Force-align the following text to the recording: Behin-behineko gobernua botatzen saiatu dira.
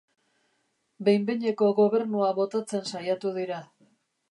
Behin-behineko 1.09 1.69
gobernua 1.81 2.31
botatzen 2.41 2.91
saiatu 2.95 3.37
dira. 3.39 3.63